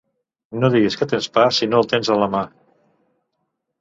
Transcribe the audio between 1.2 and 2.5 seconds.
pa si no el tens en la mà.